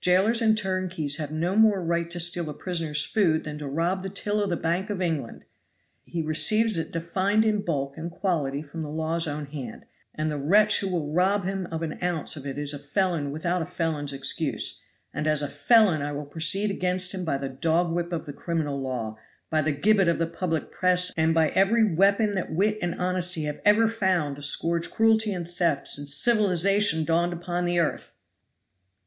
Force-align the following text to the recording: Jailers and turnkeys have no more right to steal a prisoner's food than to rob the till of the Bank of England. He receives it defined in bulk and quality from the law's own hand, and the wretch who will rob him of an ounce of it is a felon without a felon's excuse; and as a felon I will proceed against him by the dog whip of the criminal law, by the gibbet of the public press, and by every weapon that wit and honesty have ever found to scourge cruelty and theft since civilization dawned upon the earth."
Jailers 0.00 0.40
and 0.40 0.56
turnkeys 0.56 1.16
have 1.18 1.30
no 1.30 1.56
more 1.56 1.82
right 1.84 2.10
to 2.10 2.18
steal 2.18 2.48
a 2.48 2.54
prisoner's 2.54 3.04
food 3.04 3.44
than 3.44 3.58
to 3.58 3.68
rob 3.68 4.02
the 4.02 4.08
till 4.08 4.42
of 4.42 4.48
the 4.48 4.56
Bank 4.56 4.88
of 4.88 5.02
England. 5.02 5.44
He 6.04 6.22
receives 6.22 6.78
it 6.78 6.90
defined 6.90 7.44
in 7.44 7.60
bulk 7.60 7.98
and 7.98 8.10
quality 8.10 8.62
from 8.62 8.80
the 8.80 8.88
law's 8.88 9.28
own 9.28 9.44
hand, 9.44 9.84
and 10.14 10.30
the 10.30 10.38
wretch 10.38 10.80
who 10.80 10.88
will 10.88 11.12
rob 11.12 11.44
him 11.44 11.68
of 11.70 11.82
an 11.82 11.98
ounce 12.02 12.34
of 12.34 12.46
it 12.46 12.56
is 12.56 12.72
a 12.72 12.78
felon 12.78 13.30
without 13.30 13.60
a 13.60 13.66
felon's 13.66 14.14
excuse; 14.14 14.82
and 15.12 15.26
as 15.26 15.42
a 15.42 15.48
felon 15.48 16.00
I 16.00 16.12
will 16.12 16.24
proceed 16.24 16.70
against 16.70 17.12
him 17.12 17.22
by 17.22 17.36
the 17.36 17.50
dog 17.50 17.92
whip 17.92 18.10
of 18.10 18.24
the 18.24 18.32
criminal 18.32 18.80
law, 18.80 19.18
by 19.50 19.60
the 19.60 19.72
gibbet 19.72 20.08
of 20.08 20.18
the 20.18 20.26
public 20.26 20.70
press, 20.70 21.12
and 21.14 21.34
by 21.34 21.50
every 21.50 21.84
weapon 21.94 22.34
that 22.36 22.50
wit 22.50 22.78
and 22.80 22.94
honesty 22.94 23.42
have 23.42 23.60
ever 23.66 23.86
found 23.86 24.36
to 24.36 24.42
scourge 24.42 24.90
cruelty 24.90 25.34
and 25.34 25.46
theft 25.46 25.88
since 25.88 26.14
civilization 26.14 27.04
dawned 27.04 27.34
upon 27.34 27.66
the 27.66 27.78
earth." 27.78 28.14